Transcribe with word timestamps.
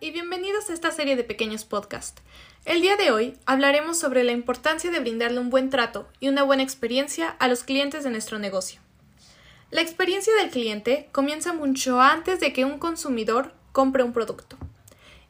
Y 0.00 0.10
bienvenidos 0.10 0.70
a 0.70 0.72
esta 0.72 0.90
serie 0.90 1.14
de 1.14 1.22
pequeños 1.22 1.64
podcasts. 1.64 2.20
El 2.64 2.80
día 2.80 2.96
de 2.96 3.12
hoy 3.12 3.36
hablaremos 3.46 3.96
sobre 3.96 4.24
la 4.24 4.32
importancia 4.32 4.90
de 4.90 4.98
brindarle 4.98 5.38
un 5.38 5.50
buen 5.50 5.70
trato 5.70 6.08
y 6.18 6.28
una 6.28 6.42
buena 6.42 6.64
experiencia 6.64 7.28
a 7.38 7.46
los 7.46 7.62
clientes 7.62 8.02
de 8.02 8.10
nuestro 8.10 8.40
negocio. 8.40 8.80
La 9.70 9.80
experiencia 9.80 10.34
del 10.34 10.50
cliente 10.50 11.08
comienza 11.12 11.52
mucho 11.52 12.00
antes 12.00 12.40
de 12.40 12.52
que 12.52 12.64
un 12.64 12.78
consumidor 12.78 13.52
compre 13.70 14.02
un 14.02 14.12
producto. 14.12 14.56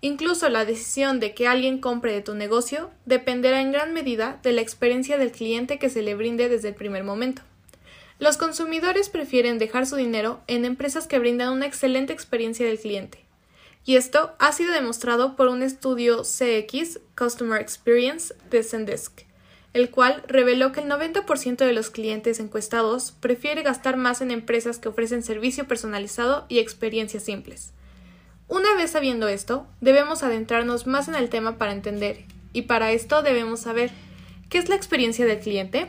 Incluso 0.00 0.48
la 0.48 0.64
decisión 0.64 1.20
de 1.20 1.34
que 1.34 1.46
alguien 1.46 1.78
compre 1.78 2.12
de 2.12 2.22
tu 2.22 2.34
negocio 2.34 2.90
dependerá 3.04 3.60
en 3.60 3.72
gran 3.72 3.92
medida 3.92 4.40
de 4.42 4.52
la 4.52 4.62
experiencia 4.62 5.18
del 5.18 5.32
cliente 5.32 5.78
que 5.78 5.90
se 5.90 6.00
le 6.00 6.14
brinde 6.14 6.48
desde 6.48 6.68
el 6.68 6.74
primer 6.74 7.04
momento. 7.04 7.42
Los 8.18 8.38
consumidores 8.38 9.10
prefieren 9.10 9.58
dejar 9.58 9.84
su 9.84 9.96
dinero 9.96 10.40
en 10.46 10.64
empresas 10.64 11.06
que 11.06 11.18
brindan 11.18 11.52
una 11.52 11.66
excelente 11.66 12.14
experiencia 12.14 12.64
del 12.64 12.78
cliente. 12.78 13.27
Y 13.88 13.96
esto 13.96 14.32
ha 14.38 14.52
sido 14.52 14.74
demostrado 14.74 15.34
por 15.34 15.48
un 15.48 15.62
estudio 15.62 16.20
CX, 16.22 17.00
Customer 17.16 17.58
Experience, 17.58 18.34
de 18.50 18.62
Zendesk, 18.62 19.22
el 19.72 19.90
cual 19.90 20.22
reveló 20.28 20.72
que 20.72 20.80
el 20.80 20.90
90% 20.90 21.56
de 21.56 21.72
los 21.72 21.88
clientes 21.88 22.38
encuestados 22.38 23.12
prefiere 23.12 23.62
gastar 23.62 23.96
más 23.96 24.20
en 24.20 24.30
empresas 24.30 24.78
que 24.78 24.90
ofrecen 24.90 25.22
servicio 25.22 25.66
personalizado 25.66 26.44
y 26.50 26.58
experiencias 26.58 27.22
simples. 27.22 27.72
Una 28.46 28.74
vez 28.74 28.90
sabiendo 28.90 29.26
esto, 29.26 29.66
debemos 29.80 30.22
adentrarnos 30.22 30.86
más 30.86 31.08
en 31.08 31.14
el 31.14 31.30
tema 31.30 31.56
para 31.56 31.72
entender, 31.72 32.26
y 32.52 32.62
para 32.62 32.92
esto 32.92 33.22
debemos 33.22 33.60
saber 33.60 33.90
¿qué 34.50 34.58
es 34.58 34.68
la 34.68 34.76
experiencia 34.76 35.24
del 35.24 35.40
cliente? 35.40 35.86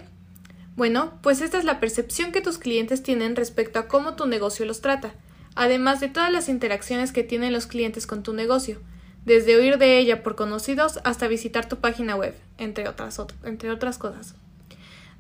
Bueno, 0.77 1.19
pues 1.21 1.41
esta 1.41 1.57
es 1.57 1.65
la 1.65 1.81
percepción 1.81 2.31
que 2.31 2.39
tus 2.39 2.59
clientes 2.59 3.03
tienen 3.03 3.35
respecto 3.35 3.77
a 3.77 3.89
cómo 3.89 4.15
tu 4.15 4.25
negocio 4.25 4.65
los 4.65 4.79
trata, 4.79 5.15
además 5.59 5.99
de 5.99 6.07
todas 6.07 6.31
las 6.31 6.47
interacciones 6.47 7.11
que 7.11 7.21
tienen 7.21 7.51
los 7.51 7.67
clientes 7.67 8.07
con 8.07 8.23
tu 8.23 8.31
negocio, 8.31 8.79
desde 9.25 9.57
oír 9.57 9.77
de 9.77 9.99
ella 9.99 10.23
por 10.23 10.37
conocidos 10.37 11.01
hasta 11.03 11.27
visitar 11.27 11.67
tu 11.67 11.79
página 11.79 12.15
web, 12.15 12.33
entre 12.57 12.87
otras, 12.87 13.21
entre 13.43 13.69
otras 13.69 13.97
cosas. 13.97 14.35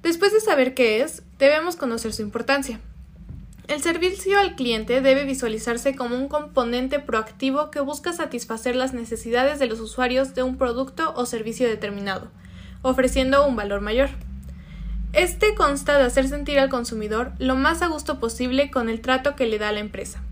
Después 0.01 0.31
de 0.31 0.39
saber 0.39 0.75
qué 0.75 1.01
es, 1.01 1.23
debemos 1.39 1.75
conocer 1.75 2.13
su 2.13 2.21
importancia. 2.21 2.79
El 3.67 3.81
servicio 3.81 4.39
al 4.39 4.55
cliente 4.55 5.01
debe 5.01 5.25
visualizarse 5.25 5.93
como 5.93 6.15
un 6.15 6.29
componente 6.29 7.01
proactivo 7.01 7.69
que 7.69 7.81
busca 7.81 8.13
satisfacer 8.13 8.77
las 8.77 8.93
necesidades 8.93 9.59
de 9.59 9.67
los 9.67 9.81
usuarios 9.81 10.35
de 10.35 10.43
un 10.43 10.57
producto 10.57 11.13
o 11.17 11.25
servicio 11.25 11.67
determinado, 11.67 12.31
ofreciendo 12.81 13.45
un 13.45 13.57
valor 13.57 13.81
mayor. 13.81 14.09
Este 15.11 15.53
consta 15.53 15.97
de 15.97 16.05
hacer 16.05 16.29
sentir 16.29 16.59
al 16.59 16.69
consumidor 16.69 17.33
lo 17.39 17.57
más 17.57 17.81
a 17.81 17.87
gusto 17.87 18.21
posible 18.21 18.71
con 18.71 18.87
el 18.87 19.01
trato 19.01 19.35
que 19.35 19.45
le 19.45 19.59
da 19.59 19.73
la 19.73 19.81
empresa. 19.81 20.23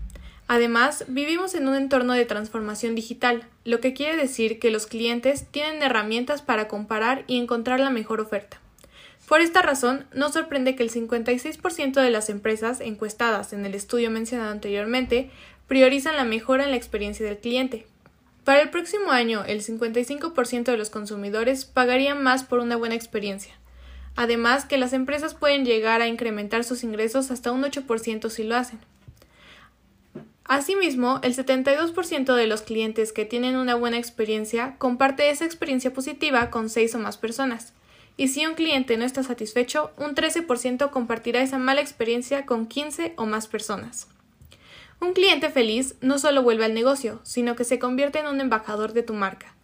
Además, 0.48 1.04
vivimos 1.08 1.54
en 1.54 1.68
un 1.68 1.74
entorno 1.74 2.14
de 2.14 2.24
transformación 2.24 2.94
digital, 2.94 3.46
lo 3.64 3.80
que 3.80 3.92
quiere 3.92 4.16
decir 4.16 4.58
que 4.58 4.70
los 4.70 4.86
clientes 4.86 5.46
tienen 5.50 5.82
herramientas 5.82 6.40
para 6.40 6.68
comparar 6.68 7.24
y 7.26 7.38
encontrar 7.38 7.80
la 7.80 7.90
mejor 7.90 8.20
oferta. 8.22 8.58
Por 9.28 9.42
esta 9.42 9.60
razón, 9.60 10.06
no 10.14 10.32
sorprende 10.32 10.74
que 10.74 10.82
el 10.82 10.90
56% 10.90 12.00
de 12.00 12.10
las 12.10 12.30
empresas 12.30 12.80
encuestadas 12.80 13.52
en 13.52 13.66
el 13.66 13.74
estudio 13.74 14.10
mencionado 14.10 14.50
anteriormente 14.50 15.30
priorizan 15.66 16.16
la 16.16 16.24
mejora 16.24 16.64
en 16.64 16.70
la 16.70 16.78
experiencia 16.78 17.26
del 17.26 17.36
cliente. 17.36 17.86
Para 18.44 18.62
el 18.62 18.70
próximo 18.70 19.10
año, 19.10 19.44
el 19.44 19.62
55% 19.62 20.64
de 20.64 20.78
los 20.78 20.88
consumidores 20.88 21.66
pagarían 21.66 22.22
más 22.22 22.42
por 22.42 22.60
una 22.60 22.76
buena 22.76 22.94
experiencia. 22.94 23.52
Además, 24.16 24.64
que 24.64 24.78
las 24.78 24.94
empresas 24.94 25.34
pueden 25.34 25.66
llegar 25.66 26.00
a 26.00 26.08
incrementar 26.08 26.64
sus 26.64 26.82
ingresos 26.82 27.30
hasta 27.30 27.52
un 27.52 27.62
8% 27.62 28.30
si 28.30 28.44
lo 28.44 28.56
hacen. 28.56 28.78
Asimismo, 30.48 31.20
el 31.22 31.36
72% 31.36 32.34
de 32.34 32.46
los 32.46 32.62
clientes 32.62 33.12
que 33.12 33.24
tienen 33.24 33.56
una 33.56 33.76
buena 33.76 33.98
experiencia 33.98 34.74
comparte 34.78 35.30
esa 35.30 35.44
experiencia 35.44 35.92
positiva 35.92 36.50
con 36.50 36.68
6 36.68 36.96
o 36.96 36.98
más 36.98 37.18
personas 37.18 37.74
y 38.18 38.28
si 38.28 38.44
un 38.44 38.54
cliente 38.54 38.96
no 38.96 39.04
está 39.04 39.22
satisfecho, 39.22 39.92
un 39.96 40.14
13% 40.14 40.90
compartirá 40.90 41.40
esa 41.40 41.56
mala 41.56 41.80
experiencia 41.80 42.44
con 42.44 42.66
15 42.66 43.14
o 43.16 43.26
más 43.26 43.46
personas. 43.46 44.08
Un 45.00 45.12
cliente 45.12 45.50
feliz 45.50 45.94
no 46.00 46.18
solo 46.18 46.42
vuelve 46.42 46.64
al 46.64 46.74
negocio, 46.74 47.20
sino 47.22 47.54
que 47.54 47.62
se 47.62 47.78
convierte 47.78 48.18
en 48.18 48.26
un 48.26 48.40
embajador 48.40 48.92
de 48.92 49.04
tu 49.04 49.14
marca. 49.14 49.54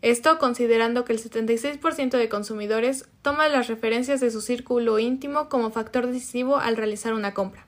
Esto 0.00 0.38
considerando 0.38 1.04
que 1.04 1.12
el 1.12 1.20
76% 1.20 2.16
de 2.16 2.28
consumidores 2.28 3.08
toma 3.22 3.48
las 3.48 3.66
referencias 3.66 4.20
de 4.20 4.30
su 4.30 4.40
círculo 4.40 5.00
íntimo 5.00 5.48
como 5.48 5.72
factor 5.72 6.06
decisivo 6.06 6.58
al 6.58 6.76
realizar 6.76 7.14
una 7.14 7.34
compra. 7.34 7.66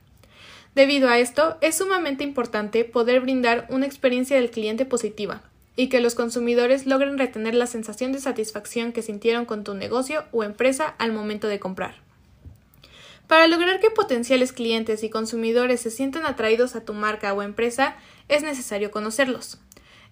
Debido 0.77 1.09
a 1.09 1.19
esto, 1.19 1.57
es 1.63 1.79
sumamente 1.79 2.23
importante 2.23 2.85
poder 2.85 3.23
brindar 3.23 3.67
una 3.71 3.87
experiencia 3.87 4.37
del 4.37 4.51
cliente 4.51 4.85
positiva, 4.85 5.41
y 5.75 5.89
que 5.89 6.03
los 6.03 6.15
consumidores 6.15 6.85
logren 6.85 7.17
retener 7.17 7.55
la 7.55 7.67
sensación 7.67 8.13
de 8.13 8.21
satisfacción 8.21 8.93
que 8.93 9.01
sintieron 9.01 9.47
con 9.47 9.65
tu 9.65 9.73
negocio 9.73 10.25
o 10.33 10.45
empresa 10.45 10.95
al 10.99 11.15
momento 11.15 11.49
de 11.49 11.59
comprar. 11.59 11.95
Para 13.27 13.47
lograr 13.47 13.81
que 13.81 13.91
potenciales 13.91 14.53
clientes 14.53 15.03
y 15.03 15.09
consumidores 15.09 15.81
se 15.81 15.91
sientan 15.91 16.27
atraídos 16.27 16.77
a 16.77 16.85
tu 16.85 16.93
marca 16.93 17.33
o 17.33 17.41
empresa, 17.41 17.97
es 18.29 18.43
necesario 18.43 18.91
conocerlos. 18.91 19.57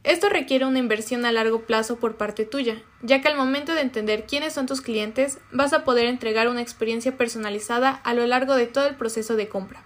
Esto 0.03 0.31
requiere 0.31 0.65
una 0.65 0.79
inversión 0.79 1.27
a 1.27 1.33
largo 1.33 1.67
plazo 1.67 1.97
por 1.97 2.17
parte 2.17 2.47
tuya, 2.47 2.81
ya 3.03 3.21
que 3.21 3.29
al 3.29 3.37
momento 3.37 3.75
de 3.75 3.83
entender 3.83 4.25
quiénes 4.25 4.55
son 4.55 4.65
tus 4.65 4.81
clientes, 4.81 5.37
vas 5.53 5.75
a 5.75 5.85
poder 5.85 6.07
entregar 6.07 6.49
una 6.49 6.63
experiencia 6.63 7.19
personalizada 7.19 7.91
a 7.91 8.15
lo 8.15 8.27
largo 8.27 8.55
de 8.55 8.67
todo 8.67 8.87
el 8.87 8.97
proceso 8.97 9.37
de 9.37 9.49
compra. 9.49 9.85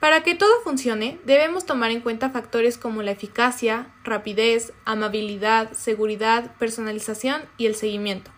Para 0.00 0.22
que 0.22 0.36
todo 0.36 0.60
funcione, 0.62 1.18
debemos 1.24 1.66
tomar 1.66 1.90
en 1.90 2.00
cuenta 2.00 2.30
factores 2.30 2.78
como 2.78 3.02
la 3.02 3.10
eficacia, 3.10 3.92
rapidez, 4.04 4.72
amabilidad, 4.84 5.72
seguridad, 5.72 6.54
personalización 6.56 7.42
y 7.56 7.66
el 7.66 7.74
seguimiento. 7.74 8.30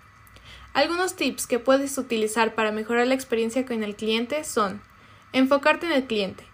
Algunos 0.73 1.17
tips 1.17 1.47
que 1.47 1.59
puedes 1.59 1.99
utilizar 1.99 2.55
para 2.55 2.73
mejorar 2.73 3.07
la 3.09 3.15
experiencia 3.15 3.67
con 3.67 3.83
el 3.83 3.95
cliente 3.95 4.45
son 4.45 4.81
enfocarte 5.33 5.87
en 5.87 5.93
el 5.93 6.07
cliente. 6.07 6.50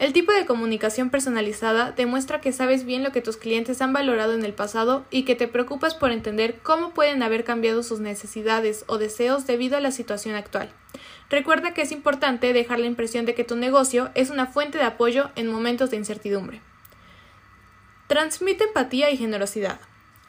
El 0.00 0.14
tipo 0.14 0.32
de 0.32 0.46
comunicación 0.46 1.10
personalizada 1.10 1.92
demuestra 1.92 2.40
que 2.40 2.52
sabes 2.52 2.86
bien 2.86 3.02
lo 3.02 3.12
que 3.12 3.20
tus 3.20 3.36
clientes 3.36 3.82
han 3.82 3.92
valorado 3.92 4.32
en 4.32 4.46
el 4.46 4.54
pasado 4.54 5.04
y 5.10 5.24
que 5.26 5.34
te 5.34 5.46
preocupas 5.46 5.94
por 5.94 6.10
entender 6.10 6.58
cómo 6.62 6.94
pueden 6.94 7.22
haber 7.22 7.44
cambiado 7.44 7.82
sus 7.82 8.00
necesidades 8.00 8.84
o 8.86 8.96
deseos 8.96 9.46
debido 9.46 9.76
a 9.76 9.80
la 9.80 9.90
situación 9.90 10.36
actual. 10.36 10.72
Recuerda 11.28 11.74
que 11.74 11.82
es 11.82 11.92
importante 11.92 12.54
dejar 12.54 12.78
la 12.78 12.86
impresión 12.86 13.26
de 13.26 13.34
que 13.34 13.44
tu 13.44 13.56
negocio 13.56 14.10
es 14.14 14.30
una 14.30 14.46
fuente 14.46 14.78
de 14.78 14.84
apoyo 14.84 15.32
en 15.36 15.48
momentos 15.48 15.90
de 15.90 15.98
incertidumbre. 15.98 16.62
Transmite 18.06 18.64
empatía 18.64 19.10
y 19.10 19.18
generosidad. 19.18 19.80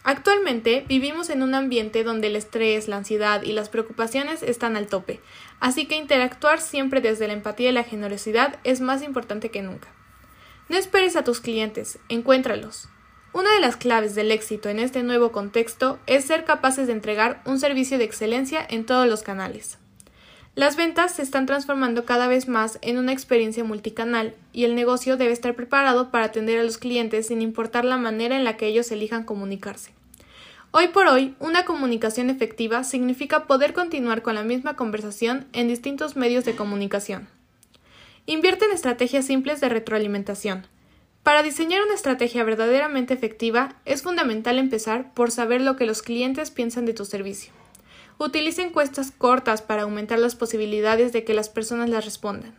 Actualmente 0.03 0.83
vivimos 0.87 1.29
en 1.29 1.43
un 1.43 1.53
ambiente 1.53 2.03
donde 2.03 2.27
el 2.27 2.35
estrés, 2.35 2.87
la 2.87 2.97
ansiedad 2.97 3.43
y 3.43 3.53
las 3.53 3.69
preocupaciones 3.69 4.41
están 4.41 4.75
al 4.75 4.87
tope, 4.87 5.19
así 5.59 5.85
que 5.85 5.95
interactuar 5.95 6.59
siempre 6.59 7.01
desde 7.01 7.27
la 7.27 7.33
empatía 7.33 7.69
y 7.69 7.73
la 7.73 7.83
generosidad 7.83 8.59
es 8.63 8.81
más 8.81 9.03
importante 9.03 9.51
que 9.51 9.61
nunca. 9.61 9.89
No 10.69 10.77
esperes 10.77 11.15
a 11.15 11.23
tus 11.23 11.39
clientes, 11.39 11.99
encuéntralos. 12.09 12.89
Una 13.33 13.53
de 13.53 13.59
las 13.59 13.77
claves 13.77 14.15
del 14.15 14.31
éxito 14.31 14.69
en 14.69 14.79
este 14.79 15.03
nuevo 15.03 15.31
contexto 15.31 15.99
es 16.07 16.25
ser 16.25 16.45
capaces 16.45 16.87
de 16.87 16.93
entregar 16.93 17.41
un 17.45 17.59
servicio 17.59 17.97
de 17.97 18.03
excelencia 18.03 18.65
en 18.67 18.85
todos 18.85 19.07
los 19.07 19.21
canales. 19.21 19.80
Las 20.53 20.75
ventas 20.75 21.13
se 21.15 21.21
están 21.21 21.45
transformando 21.45 22.03
cada 22.03 22.27
vez 22.27 22.49
más 22.49 22.77
en 22.81 22.97
una 22.97 23.13
experiencia 23.13 23.63
multicanal 23.63 24.35
y 24.51 24.65
el 24.65 24.75
negocio 24.75 25.15
debe 25.15 25.31
estar 25.31 25.55
preparado 25.55 26.11
para 26.11 26.25
atender 26.25 26.59
a 26.59 26.63
los 26.63 26.77
clientes 26.77 27.27
sin 27.27 27.41
importar 27.41 27.85
la 27.85 27.95
manera 27.95 28.35
en 28.35 28.43
la 28.43 28.57
que 28.57 28.67
ellos 28.67 28.91
elijan 28.91 29.23
comunicarse. 29.23 29.93
Hoy 30.71 30.89
por 30.89 31.07
hoy, 31.07 31.35
una 31.39 31.63
comunicación 31.63 32.29
efectiva 32.29 32.83
significa 32.83 33.45
poder 33.47 33.71
continuar 33.71 34.21
con 34.23 34.35
la 34.35 34.43
misma 34.43 34.75
conversación 34.75 35.47
en 35.53 35.69
distintos 35.69 36.17
medios 36.17 36.43
de 36.43 36.55
comunicación. 36.55 37.29
Invierte 38.25 38.65
en 38.65 38.71
estrategias 38.71 39.25
simples 39.25 39.61
de 39.61 39.69
retroalimentación. 39.69 40.67
Para 41.23 41.43
diseñar 41.43 41.81
una 41.81 41.93
estrategia 41.93 42.43
verdaderamente 42.43 43.13
efectiva, 43.13 43.75
es 43.85 44.01
fundamental 44.01 44.59
empezar 44.59 45.13
por 45.13 45.31
saber 45.31 45.61
lo 45.61 45.77
que 45.77 45.85
los 45.85 46.01
clientes 46.01 46.51
piensan 46.51 46.85
de 46.85 46.93
tu 46.93 47.05
servicio. 47.05 47.53
Utiliza 48.23 48.61
encuestas 48.61 49.09
cortas 49.09 49.63
para 49.63 49.81
aumentar 49.81 50.19
las 50.19 50.35
posibilidades 50.35 51.11
de 51.11 51.23
que 51.23 51.33
las 51.33 51.49
personas 51.49 51.89
las 51.89 52.05
respondan. 52.05 52.53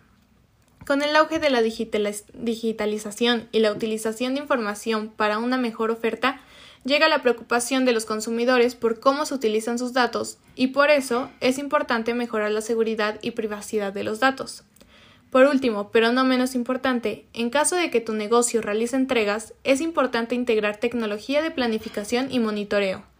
Con 0.85 1.03
el 1.03 1.15
auge 1.15 1.39
de 1.39 1.51
la 1.51 1.63
digitalización 1.63 3.49
y 3.53 3.61
la 3.61 3.71
utilización 3.71 4.35
de 4.35 4.41
información 4.41 5.13
para 5.17 5.39
una 5.39 5.59
mejor 5.59 5.93
oferta, 5.93 6.41
llega 6.85 7.09
la 7.09 7.23
preocupación 7.23 7.85
de 7.85 7.93
los 7.93 8.07
consumidores 8.07 8.75
por 8.75 8.99
cómo 8.99 9.25
se 9.25 9.35
utilizan 9.35 9.79
sus 9.79 9.93
datos 9.93 10.39
y 10.57 10.67
por 10.67 10.91
eso 10.91 11.31
es 11.39 11.59
importante 11.59 12.13
mejorar 12.13 12.51
la 12.51 12.61
seguridad 12.61 13.21
y 13.23 13.31
privacidad 13.31 13.93
de 13.93 14.03
los 14.03 14.19
datos. 14.19 14.65
Por 15.31 15.45
último, 15.47 15.93
pero 15.93 16.11
no 16.11 16.25
menos 16.25 16.57
importante, 16.57 17.25
en 17.35 17.51
caso 17.51 17.77
de 17.77 17.89
que 17.89 18.01
tu 18.01 18.15
negocio 18.15 18.63
realice 18.63 18.97
entregas, 18.97 19.55
es 19.63 19.81
importante 19.81 20.35
integrar 20.35 20.79
tecnología 20.79 21.41
de 21.41 21.53
planificación 21.53 22.33
y 22.33 22.41
monitoreo. 22.41 23.12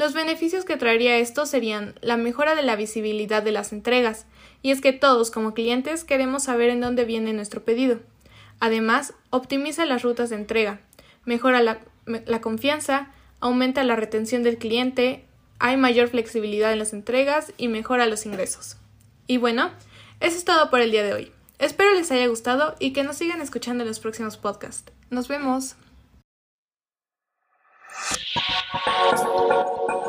Los 0.00 0.14
beneficios 0.14 0.64
que 0.64 0.78
traería 0.78 1.18
esto 1.18 1.44
serían 1.44 1.94
la 2.00 2.16
mejora 2.16 2.54
de 2.54 2.62
la 2.62 2.74
visibilidad 2.74 3.42
de 3.42 3.52
las 3.52 3.70
entregas, 3.70 4.24
y 4.62 4.70
es 4.70 4.80
que 4.80 4.94
todos 4.94 5.30
como 5.30 5.52
clientes 5.52 6.04
queremos 6.04 6.44
saber 6.44 6.70
en 6.70 6.80
dónde 6.80 7.04
viene 7.04 7.34
nuestro 7.34 7.66
pedido. 7.66 8.00
Además, 8.60 9.12
optimiza 9.28 9.84
las 9.84 10.02
rutas 10.02 10.30
de 10.30 10.36
entrega, 10.36 10.80
mejora 11.26 11.60
la, 11.60 12.40
confianza, 12.40 13.12
aumenta 13.40 13.84
la 13.84 13.94
retención 13.94 14.42
del 14.42 14.56
cliente, 14.56 15.26
hay 15.58 15.76
mayor 15.76 16.08
flexibilidad 16.08 16.72
en 16.72 16.78
las 16.78 16.94
entregas 16.94 17.52
y 17.58 17.68
mejora 17.68 18.06
los 18.06 18.24
ingresos. 18.24 18.78
Y 19.26 19.36
bueno, 19.36 19.70
eso 20.20 20.38
es 20.38 20.46
todo 20.46 20.70
por 20.70 20.80
el 20.80 20.92
día 20.92 21.04
de 21.04 21.12
hoy. 21.12 21.32
Espero 21.58 21.92
les 21.92 22.10
haya 22.10 22.26
gustado 22.26 22.74
y 22.78 22.94
que 22.94 23.04
nos 23.04 23.18
sigan 23.18 23.42
escuchando 23.42 23.82
en 23.82 23.88
los 23.88 24.00
próximos 24.00 24.38
podcasts. 24.38 24.90
Nos 25.10 25.28
vemos. 25.28 25.76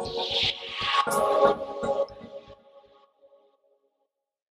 Thank 0.03 1.75
you. 1.75 1.81